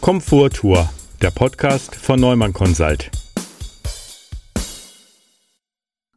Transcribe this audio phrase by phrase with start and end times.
[0.00, 0.88] Komforttour,
[1.20, 3.10] der Podcast von Neumann Consult.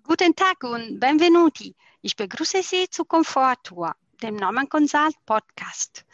[0.03, 1.75] Guten Tag und benvenuti.
[2.01, 6.05] Ich begrüße Sie zu Komforttour, dem Neumann Consult Podcast.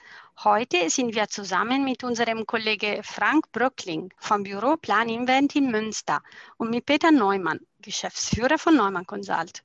[0.44, 6.24] Heute sind wir zusammen mit unserem Kollegen Frank Bröckling vom Büro Plan Invent in Münster
[6.58, 9.64] und mit Peter Neumann, Geschäftsführer von Neumann Consult.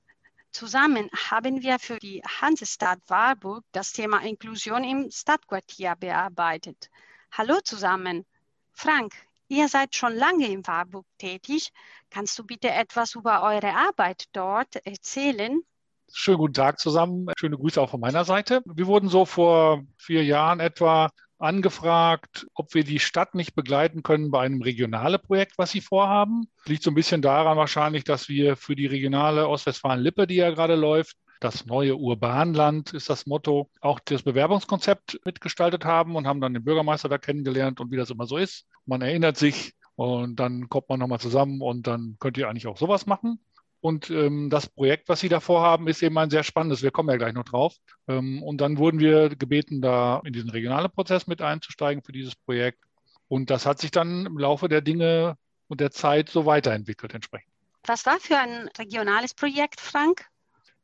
[0.50, 6.90] Zusammen haben wir für die Hansestadt Warburg das Thema Inklusion im Stadtquartier bearbeitet.
[7.34, 8.26] Hallo zusammen.
[8.72, 9.14] Frank,
[9.48, 11.70] ihr seid schon lange in Warburg tätig.
[12.10, 15.62] Kannst du bitte etwas über eure Arbeit dort erzählen?
[16.12, 17.30] Schönen guten Tag zusammen.
[17.38, 18.60] Schöne Grüße auch von meiner Seite.
[18.66, 21.08] Wir wurden so vor vier Jahren etwa
[21.38, 26.48] angefragt, ob wir die Stadt nicht begleiten können bei einem regionale Projekt, was sie vorhaben.
[26.66, 30.74] Liegt so ein bisschen daran wahrscheinlich, dass wir für die regionale Ostwestfalen-Lippe, die ja gerade
[30.74, 36.54] läuft, das neue Urbanland ist das Motto, auch das Bewerbungskonzept mitgestaltet haben und haben dann
[36.54, 38.66] den Bürgermeister da kennengelernt und wie das immer so ist.
[38.86, 42.78] Man erinnert sich und dann kommt man nochmal zusammen und dann könnt ihr eigentlich auch
[42.78, 43.40] sowas machen.
[43.80, 46.82] Und ähm, das Projekt, was Sie da vorhaben, ist eben ein sehr spannendes.
[46.82, 47.74] Wir kommen ja gleich noch drauf.
[48.06, 52.36] Ähm, und dann wurden wir gebeten, da in diesen regionalen Prozess mit einzusteigen für dieses
[52.36, 52.78] Projekt.
[53.26, 57.52] Und das hat sich dann im Laufe der Dinge und der Zeit so weiterentwickelt entsprechend.
[57.84, 60.26] Was war für ein regionales Projekt, Frank?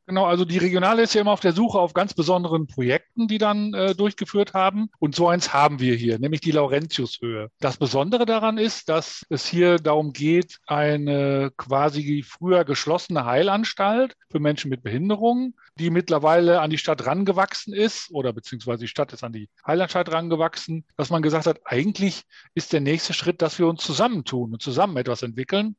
[0.09, 3.37] Genau, also die Regionale ist ja immer auf der Suche auf ganz besonderen Projekten, die
[3.37, 4.89] dann äh, durchgeführt haben.
[4.97, 7.51] Und so eins haben wir hier, nämlich die Laurentiushöhe.
[7.59, 14.39] Das Besondere daran ist, dass es hier darum geht, eine quasi früher geschlossene Heilanstalt für
[14.39, 19.23] Menschen mit Behinderungen, die mittlerweile an die Stadt rangewachsen ist oder beziehungsweise die Stadt ist
[19.23, 22.23] an die Heilanstalt rangewachsen, dass man gesagt hat, eigentlich
[22.55, 25.75] ist der nächste Schritt, dass wir uns zusammentun und zusammen etwas entwickeln.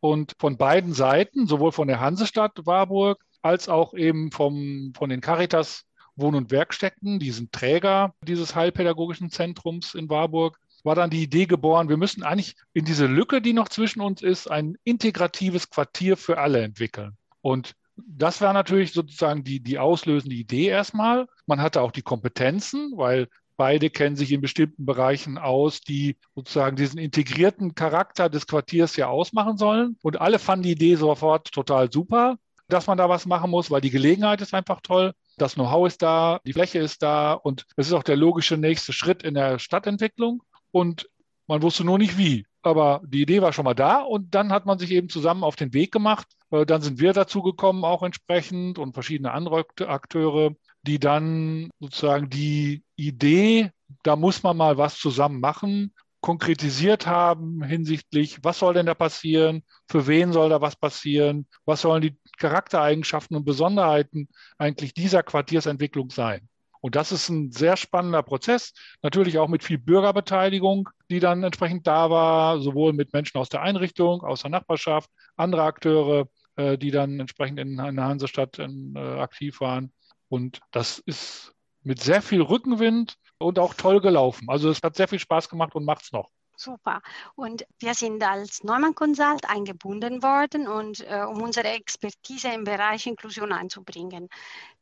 [0.00, 5.20] Und von beiden Seiten, sowohl von der Hansestadt Warburg als auch eben vom, von den
[5.20, 5.84] Caritas
[6.16, 11.88] Wohn- und Werkstätten, diesen Träger dieses Heilpädagogischen Zentrums in Warburg, war dann die Idee geboren,
[11.88, 16.38] wir müssen eigentlich in diese Lücke, die noch zwischen uns ist, ein integratives Quartier für
[16.38, 17.16] alle entwickeln.
[17.42, 21.26] Und das war natürlich sozusagen die, die auslösende Idee erstmal.
[21.46, 23.28] Man hatte auch die Kompetenzen, weil
[23.58, 29.08] beide kennen sich in bestimmten Bereichen aus, die sozusagen diesen integrierten Charakter des Quartiers ja
[29.08, 29.98] ausmachen sollen.
[30.02, 32.38] Und alle fanden die Idee sofort total super
[32.72, 35.12] dass man da was machen muss, weil die Gelegenheit ist einfach toll.
[35.36, 38.92] Das Know-how ist da, die Fläche ist da und es ist auch der logische nächste
[38.92, 40.42] Schritt in der Stadtentwicklung.
[40.72, 41.08] Und
[41.46, 42.46] man wusste nur nicht wie.
[42.62, 45.56] Aber die Idee war schon mal da und dann hat man sich eben zusammen auf
[45.56, 46.26] den Weg gemacht.
[46.50, 50.52] Äh, dann sind wir dazu gekommen, auch entsprechend und verschiedene andere Akteure,
[50.82, 53.70] die dann sozusagen die Idee,
[54.02, 59.62] da muss man mal was zusammen machen, konkretisiert haben hinsichtlich, was soll denn da passieren,
[59.88, 66.10] für wen soll da was passieren, was sollen die Charaktereigenschaften und Besonderheiten eigentlich dieser Quartiersentwicklung
[66.10, 66.48] sein.
[66.82, 68.72] Und das ist ein sehr spannender Prozess,
[69.02, 73.62] natürlich auch mit viel Bürgerbeteiligung, die dann entsprechend da war, sowohl mit Menschen aus der
[73.62, 79.60] Einrichtung, aus der Nachbarschaft, andere Akteure, äh, die dann entsprechend in, der Hansestadt äh, aktiv
[79.60, 79.92] waren.
[80.28, 84.48] Und das ist mit sehr viel Rückenwind und auch toll gelaufen.
[84.48, 86.30] Also es hat sehr viel Spaß gemacht und macht es noch.
[86.56, 87.00] Super.
[87.36, 93.06] Und wir sind als Neumann Consult eingebunden worden, und, äh, um unsere Expertise im Bereich
[93.06, 94.28] Inklusion einzubringen.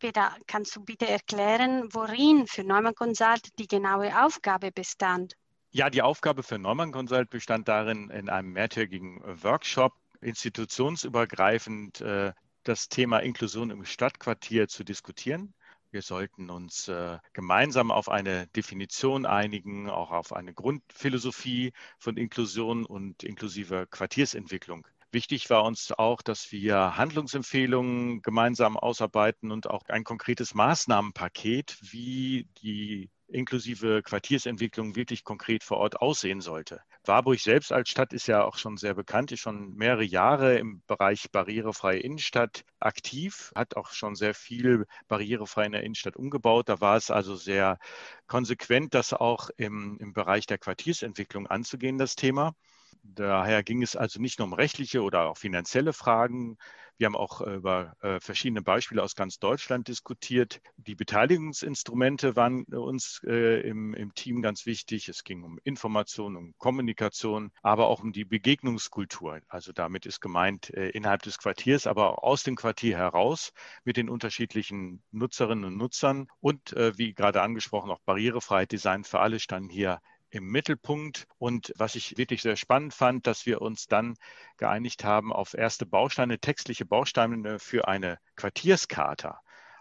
[0.00, 5.34] Peter, kannst du bitte erklären, worin für Neumann Consult die genaue Aufgabe bestand?
[5.70, 12.32] Ja, die Aufgabe für Neumann Consult bestand darin, in einem mehrtägigen Workshop institutionsübergreifend äh,
[12.64, 15.54] das Thema Inklusion im Stadtquartier zu diskutieren.
[15.90, 22.84] Wir sollten uns äh, gemeinsam auf eine Definition einigen, auch auf eine Grundphilosophie von Inklusion
[22.84, 24.86] und inklusiver Quartiersentwicklung.
[25.10, 32.46] Wichtig war uns auch, dass wir Handlungsempfehlungen gemeinsam ausarbeiten und auch ein konkretes Maßnahmenpaket, wie
[32.60, 36.80] die inklusive Quartiersentwicklung wirklich konkret vor Ort aussehen sollte.
[37.04, 40.82] Warburg selbst als Stadt ist ja auch schon sehr bekannt, ist schon mehrere Jahre im
[40.86, 46.68] Bereich barrierefreie Innenstadt aktiv, hat auch schon sehr viel barrierefrei in der Innenstadt umgebaut.
[46.68, 47.78] Da war es also sehr
[48.26, 52.54] konsequent, das auch im, im Bereich der Quartiersentwicklung anzugehen, das Thema.
[53.02, 56.56] Daher ging es also nicht nur um rechtliche oder auch finanzielle Fragen.
[56.98, 60.60] Wir haben auch äh, über äh, verschiedene Beispiele aus ganz Deutschland diskutiert.
[60.78, 65.08] Die Beteiligungsinstrumente waren uns äh, im, im Team ganz wichtig.
[65.08, 69.40] Es ging um Information, um Kommunikation, aber auch um die Begegnungskultur.
[69.46, 73.52] Also damit ist gemeint innerhalb des Quartiers, aber auch aus dem Quartier heraus
[73.84, 76.26] mit den unterschiedlichen Nutzerinnen und Nutzern.
[76.40, 81.26] Und wie gerade angesprochen, auch Barrierefreiheit, Design für alle standen hier im Mittelpunkt.
[81.38, 84.16] Und was ich wirklich sehr spannend fand, dass wir uns dann
[84.56, 89.34] geeinigt haben auf erste Bausteine, textliche Bausteine für eine Quartierskarte.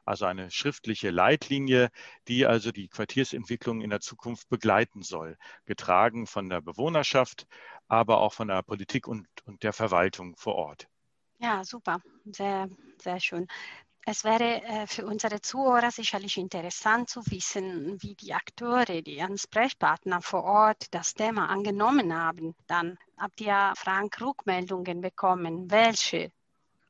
[0.05, 1.89] also eine schriftliche Leitlinie,
[2.27, 7.45] die also die Quartiersentwicklung in der Zukunft begleiten soll, getragen von der Bewohnerschaft,
[7.89, 10.87] aber auch von der Politik und, und der Verwaltung vor Ort.
[11.39, 12.69] Ja, super, sehr,
[13.01, 13.47] sehr schön.
[14.09, 20.21] Es wäre äh, für unsere Zuhörer sicherlich interessant zu wissen, wie die Akteure, die Ansprechpartner
[20.21, 22.55] vor Ort das Thema angenommen haben.
[22.67, 25.69] Dann habt ihr, Frank, Rückmeldungen bekommen.
[25.69, 26.31] Welche?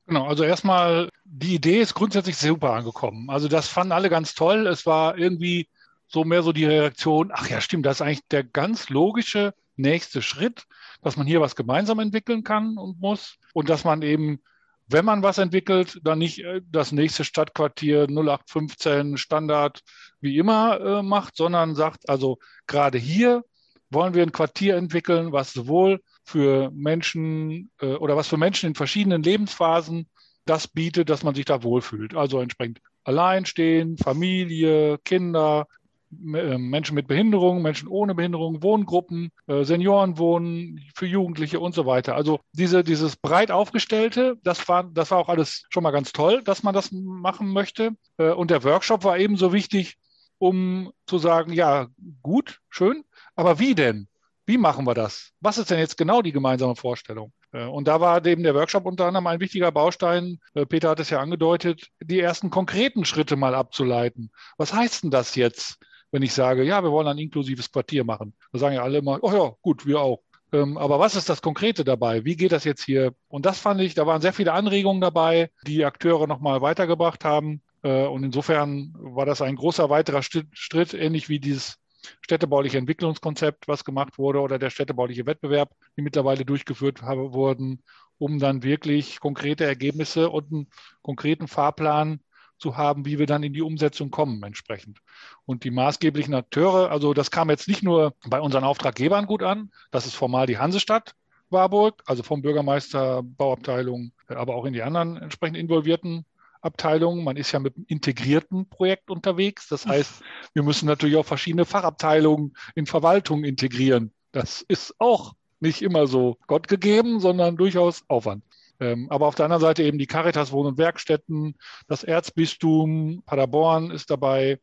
[0.06, 3.32] Genau, also erstmal, die Idee ist grundsätzlich super angekommen.
[3.32, 4.68] Also das fanden alle ganz toll.
[4.68, 5.68] Es war irgendwie
[6.06, 10.22] so mehr so die Reaktion, ach ja, stimmt, das ist eigentlich der ganz logische nächste
[10.22, 10.68] Schritt,
[11.02, 14.40] dass man hier was gemeinsam entwickeln kann und muss und dass man eben
[14.88, 19.82] wenn man was entwickelt, dann nicht äh, das nächste Stadtquartier 0815 Standard
[20.22, 23.44] wie immer äh, macht, sondern sagt, also gerade hier
[23.90, 28.76] wollen wir ein Quartier entwickeln, was sowohl für Menschen äh, oder was für Menschen in
[28.76, 30.10] verschiedenen Lebensphasen
[30.46, 32.16] das bietet, dass man sich da wohlfühlt.
[32.16, 35.68] Also entsprechend Alleinstehen, Familie, Kinder,
[36.10, 42.16] Menschen mit Behinderung, Menschen ohne Behinderung, Wohngruppen, äh, Seniorenwohnen für Jugendliche und so weiter.
[42.16, 46.42] Also diese, dieses breit aufgestellte, das war, das war auch alles schon mal ganz toll,
[46.44, 47.92] dass man das machen möchte.
[48.18, 49.98] Äh, und der Workshop war ebenso wichtig,
[50.38, 51.88] um zu sagen, ja,
[52.22, 53.04] gut, schön,
[53.36, 54.08] aber wie denn?
[54.46, 55.34] Wie machen wir das?
[55.42, 57.34] Was ist denn jetzt genau die gemeinsame Vorstellung?
[57.52, 60.40] Äh, und da war eben der Workshop unter anderem ein wichtiger Baustein,
[60.70, 64.32] Peter hat es ja angedeutet, die ersten konkreten Schritte mal abzuleiten.
[64.58, 65.80] Was heißt denn das jetzt?
[66.12, 68.34] Wenn ich sage, ja, wir wollen ein inklusives Quartier machen.
[68.52, 70.22] Da sagen ja alle immer, oh ja, gut, wir auch.
[70.54, 72.24] Ähm, aber was ist das Konkrete dabei?
[72.24, 73.14] Wie geht das jetzt hier?
[73.28, 77.62] Und das fand ich, da waren sehr viele Anregungen dabei, die Akteure nochmal weitergebracht haben.
[77.84, 81.80] Äh, und insofern war das ein großer weiterer Schritt, ähnlich wie dieses
[82.22, 87.84] städtebauliche Entwicklungskonzept, was gemacht wurde, oder der städtebauliche Wettbewerb, die mittlerweile durchgeführt haben, wurden,
[88.18, 90.68] um dann wirklich konkrete Ergebnisse und einen
[91.02, 92.22] konkreten Fahrplan
[92.58, 95.00] zu haben, wie wir dann in die Umsetzung kommen entsprechend.
[95.46, 99.72] Und die maßgeblichen Akteure, also das kam jetzt nicht nur bei unseren Auftraggebern gut an,
[99.92, 101.16] das ist formal die Hansestadt
[101.50, 106.26] Warburg, also vom Bürgermeister, Bauabteilung, aber auch in die anderen entsprechend involvierten
[106.62, 107.24] Abteilungen.
[107.24, 109.68] Man ist ja mit einem integrierten Projekt unterwegs.
[109.70, 110.22] Das heißt,
[110.54, 114.12] wir müssen natürlich auch verschiedene Fachabteilungen in Verwaltung integrieren.
[114.32, 118.44] Das ist auch nicht immer so Gott gegeben, sondern durchaus Aufwand.
[118.80, 121.56] Ähm, aber auf der anderen Seite eben die Caritas Wohn- und Werkstätten,
[121.88, 124.60] das Erzbistum Paderborn ist dabei.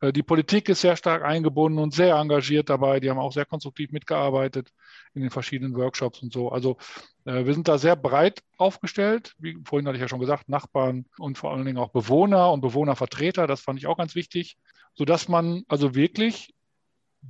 [0.00, 3.00] Äh, die Politik ist sehr stark eingebunden und sehr engagiert dabei.
[3.00, 4.72] Die haben auch sehr konstruktiv mitgearbeitet
[5.14, 6.50] in den verschiedenen Workshops und so.
[6.50, 6.76] Also
[7.24, 9.34] äh, wir sind da sehr breit aufgestellt.
[9.38, 12.60] Wie vorhin hatte ich ja schon gesagt, Nachbarn und vor allen Dingen auch Bewohner und
[12.60, 13.46] Bewohnervertreter.
[13.46, 14.56] Das fand ich auch ganz wichtig,
[14.94, 16.52] sodass man also wirklich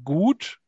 [0.03, 0.59] gut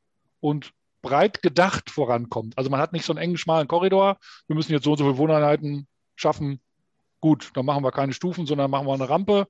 [0.40, 0.72] und
[1.04, 2.58] breit gedacht vorankommt.
[2.58, 4.18] Also man hat nicht so einen engen, schmalen Korridor.
[4.48, 5.86] Wir müssen jetzt so und so viele Wohneinheiten
[6.16, 6.60] schaffen.
[7.20, 9.46] Gut, dann machen wir keine Stufen, sondern machen wir eine Rampe.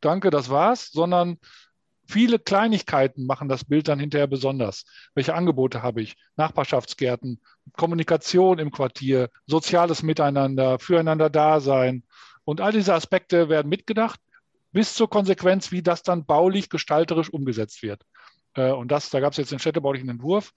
[0.00, 0.90] Danke, das war's.
[0.90, 1.38] Sondern
[2.06, 4.84] viele Kleinigkeiten machen das Bild dann hinterher besonders.
[5.14, 6.16] Welche Angebote habe ich?
[6.36, 7.40] Nachbarschaftsgärten,
[7.76, 12.04] Kommunikation im Quartier, soziales Miteinander, füreinander Dasein.
[12.44, 14.20] Und all diese Aspekte werden mitgedacht,
[14.72, 18.02] bis zur Konsequenz, wie das dann baulich, gestalterisch umgesetzt wird.
[18.54, 20.52] Äh, und das, da gab es jetzt den städtebaulichen Entwurf.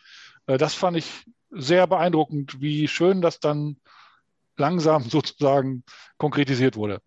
[0.47, 3.77] Äh, das fand ich sehr beeindruckend, wie schön das dann
[4.57, 5.83] langsam sozusagen
[6.17, 7.01] konkretisiert wurde.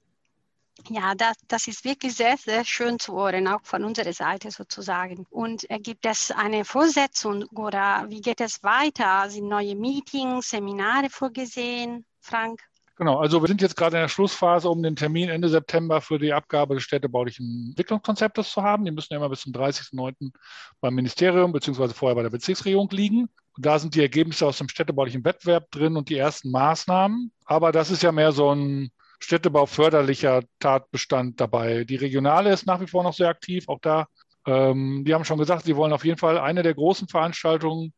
[0.88, 5.26] Ja, das, das ist wirklich sehr, sehr schön zu hören, auch von unserer Seite sozusagen.
[5.28, 9.28] Und äh, gibt es eine Vorsetzung oder wie geht es weiter?
[9.28, 12.62] Sind neue Meetings, Seminare vorgesehen, Frank?
[12.98, 16.18] Genau, also wir sind jetzt gerade in der Schlussphase, um den Termin Ende September für
[16.18, 18.84] die Abgabe des städtebaulichen Entwicklungskonzeptes zu haben.
[18.84, 20.32] Die müssen ja immer bis zum 30.09.
[20.80, 23.28] beim Ministerium beziehungsweise vorher bei der Bezirksregierung liegen.
[23.56, 27.30] Und da sind die Ergebnisse aus dem städtebaulichen Wettbewerb drin und die ersten Maßnahmen.
[27.44, 28.90] Aber das ist ja mehr so ein
[29.20, 31.84] städtebauförderlicher Tatbestand dabei.
[31.84, 34.08] Die Regionale ist nach wie vor noch sehr aktiv, auch da.
[34.44, 37.92] Ähm, die haben schon gesagt, sie wollen auf jeden Fall eine der großen Veranstaltungen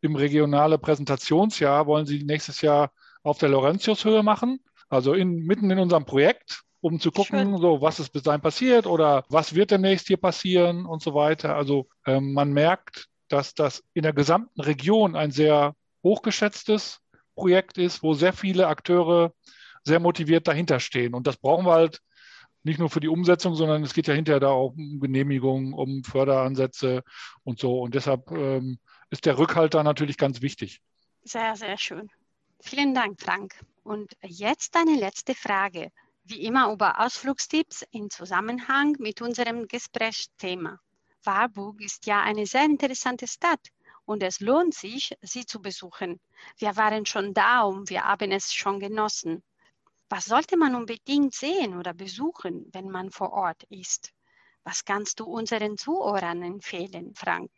[0.00, 2.90] im regionale Präsentationsjahr, wollen sie nächstes Jahr
[3.26, 7.98] auf der Laurentiushöhe machen, also in, mitten in unserem Projekt, um zu gucken, so was
[7.98, 11.56] ist bis dahin passiert oder was wird demnächst hier passieren und so weiter.
[11.56, 17.00] Also ähm, man merkt, dass das in der gesamten Region ein sehr hochgeschätztes
[17.34, 19.32] Projekt ist, wo sehr viele Akteure
[19.82, 21.12] sehr motiviert dahinter stehen.
[21.12, 22.00] Und das brauchen wir halt
[22.62, 26.04] nicht nur für die Umsetzung, sondern es geht ja hinterher da auch um Genehmigungen, um
[26.04, 27.02] Förderansätze
[27.42, 27.80] und so.
[27.80, 28.78] Und deshalb ähm,
[29.10, 30.80] ist der Rückhalt da natürlich ganz wichtig.
[31.24, 32.08] Sehr, sehr schön.
[32.60, 33.54] Vielen Dank, Frank.
[33.84, 35.92] Und jetzt eine letzte Frage,
[36.24, 40.80] wie immer über Ausflugstipps in Zusammenhang mit unserem Gesprächsthema.
[41.22, 43.68] Warburg ist ja eine sehr interessante Stadt
[44.04, 46.20] und es lohnt sich, sie zu besuchen.
[46.58, 49.42] Wir waren schon da und wir haben es schon genossen.
[50.08, 54.12] Was sollte man unbedingt sehen oder besuchen, wenn man vor Ort ist?
[54.64, 57.50] Was kannst du unseren Zuhörern empfehlen, Frank?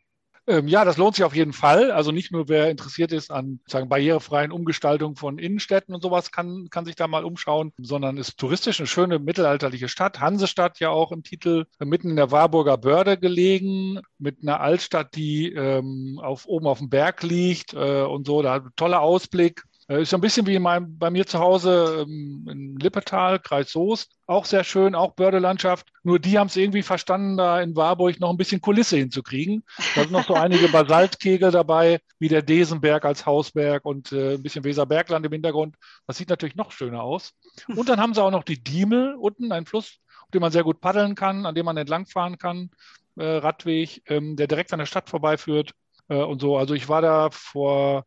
[0.49, 1.91] Ähm, ja, das lohnt sich auf jeden Fall.
[1.91, 6.69] Also nicht nur wer interessiert ist an sagen, barrierefreien Umgestaltung von Innenstädten und sowas, kann,
[6.71, 10.19] kann sich da mal umschauen, sondern ist touristisch eine schöne mittelalterliche Stadt.
[10.19, 15.15] Hansestadt ja auch im Titel, äh, mitten in der Warburger Börde gelegen, mit einer Altstadt,
[15.15, 18.41] die ähm, auf, oben auf dem Berg liegt äh, und so.
[18.41, 19.65] Da hat einen toller Ausblick.
[19.89, 23.71] Äh, ist so ein bisschen wie mein, bei mir zu Hause ähm, in Lippetal, Kreis
[23.71, 24.15] Soest.
[24.27, 25.87] Auch sehr schön, auch Bördelandschaft.
[26.03, 29.63] Nur die haben es irgendwie verstanden, da in Warburg noch ein bisschen Kulisse hinzukriegen.
[29.95, 34.43] Da sind noch so einige Basaltkegel dabei, wie der Desenberg als Hausberg und äh, ein
[34.43, 35.75] bisschen Weserbergland im Hintergrund.
[36.05, 37.33] Das sieht natürlich noch schöner aus.
[37.75, 40.63] Und dann haben sie auch noch die Diemel unten, ein Fluss, auf dem man sehr
[40.63, 42.69] gut paddeln kann, an dem man entlangfahren kann.
[43.15, 45.71] Äh, Radweg, ähm, der direkt an der Stadt vorbeiführt
[46.09, 46.57] äh, und so.
[46.57, 48.05] Also ich war da vor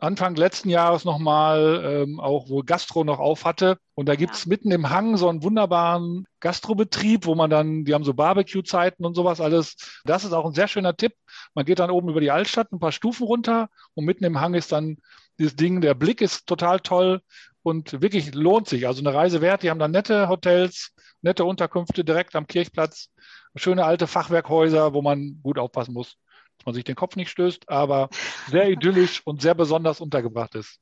[0.00, 3.78] Anfang letzten Jahres nochmal, ähm, auch wo Gastro noch auf hatte.
[3.94, 4.50] Und da gibt's ja.
[4.50, 9.14] mitten im Hang so einen wunderbaren Gastrobetrieb, wo man dann, die haben so Barbecue-Zeiten und
[9.14, 9.76] sowas alles.
[10.04, 11.14] Das ist auch ein sehr schöner Tipp.
[11.54, 14.54] Man geht dann oben über die Altstadt ein paar Stufen runter und mitten im Hang
[14.54, 14.98] ist dann
[15.38, 17.20] dieses Ding, der Blick ist total toll
[17.62, 18.86] und wirklich lohnt sich.
[18.86, 19.64] Also eine Reise wert.
[19.64, 23.08] Die haben dann nette Hotels, nette Unterkünfte direkt am Kirchplatz,
[23.56, 26.16] schöne alte Fachwerkhäuser, wo man gut aufpassen muss
[26.58, 28.08] dass man sich den Kopf nicht stößt, aber
[28.48, 30.80] sehr idyllisch und sehr besonders untergebracht ist.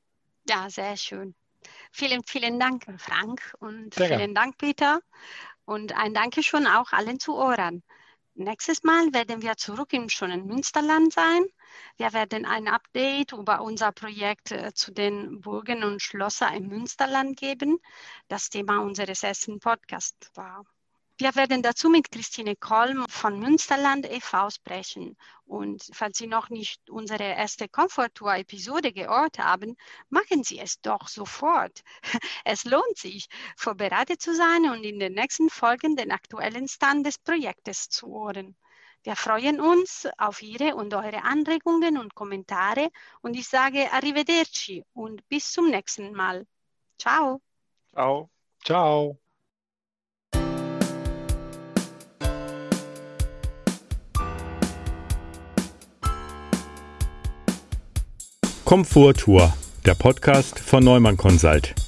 [0.49, 1.35] Ja, sehr schön.
[1.91, 4.35] Vielen, vielen Dank, Frank, und sehr vielen gern.
[4.35, 5.01] Dank, Peter.
[5.65, 7.83] Und ein Dankeschön auch allen Zuhörern.
[8.35, 11.47] Nächstes Mal werden wir zurück im schönen Münsterland sein.
[11.97, 17.39] Wir werden ein Update über unser Projekt äh, zu den Burgen und Schlösser im Münsterland
[17.39, 17.79] geben,
[18.29, 20.65] das Thema unseres ersten Podcasts war.
[21.19, 24.51] Wir werden dazu mit Christine Kolm von Münsterland e.V.
[24.51, 25.17] sprechen.
[25.47, 29.77] Und falls Sie noch nicht unsere erste Komforttour-Episode gehört haben,
[30.11, 31.83] machen Sie es doch sofort.
[32.45, 37.19] Es lohnt sich, vorbereitet zu sein und in den nächsten Folgen den aktuellen Stand des
[37.19, 38.55] Projektes zu hören.
[39.03, 42.91] Wir freuen uns auf Ihre und eure Anregungen und Kommentare
[43.23, 46.47] und ich sage Arrivederci und bis zum nächsten Mal.
[46.99, 47.41] Ciao.
[47.93, 48.29] Ciao.
[48.63, 49.19] Ciao.
[58.67, 59.55] Komforttour,
[59.87, 61.86] der Podcast von Neumann Consult.